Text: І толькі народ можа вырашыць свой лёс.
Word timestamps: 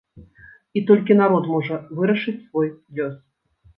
І 0.79 0.83
толькі 0.91 1.17
народ 1.21 1.43
можа 1.57 1.75
вырашыць 1.99 2.37
свой 2.47 2.67
лёс. 3.01 3.13